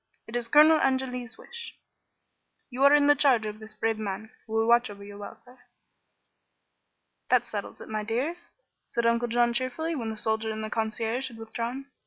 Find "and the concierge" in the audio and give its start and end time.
10.49-11.27